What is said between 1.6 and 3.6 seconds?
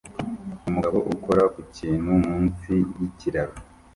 kintu munsi yikiraro